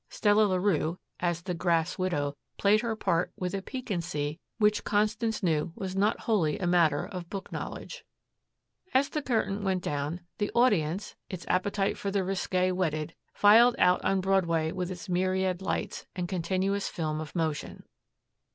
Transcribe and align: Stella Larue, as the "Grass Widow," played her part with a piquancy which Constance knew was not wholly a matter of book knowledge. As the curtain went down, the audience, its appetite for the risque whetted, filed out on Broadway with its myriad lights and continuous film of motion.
Stella 0.09 0.45
Larue, 0.45 0.97
as 1.19 1.43
the 1.43 1.53
"Grass 1.53 1.99
Widow," 1.99 2.35
played 2.57 2.81
her 2.81 2.95
part 2.95 3.31
with 3.35 3.53
a 3.53 3.61
piquancy 3.61 4.39
which 4.57 4.83
Constance 4.83 5.43
knew 5.43 5.73
was 5.75 5.95
not 5.95 6.21
wholly 6.21 6.57
a 6.57 6.65
matter 6.65 7.05
of 7.05 7.29
book 7.29 7.51
knowledge. 7.51 8.03
As 8.95 9.09
the 9.09 9.21
curtain 9.21 9.63
went 9.63 9.83
down, 9.83 10.21
the 10.39 10.49
audience, 10.55 11.15
its 11.29 11.45
appetite 11.47 11.99
for 11.99 12.09
the 12.09 12.23
risque 12.23 12.71
whetted, 12.71 13.13
filed 13.31 13.75
out 13.77 14.03
on 14.03 14.21
Broadway 14.21 14.71
with 14.71 14.89
its 14.89 15.07
myriad 15.07 15.61
lights 15.61 16.07
and 16.15 16.27
continuous 16.27 16.89
film 16.89 17.21
of 17.21 17.35
motion. 17.35 17.83